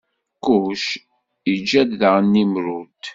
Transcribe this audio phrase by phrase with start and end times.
[0.43, 0.85] Kuc
[1.51, 3.01] iǧǧa-d daɣen Nimrud.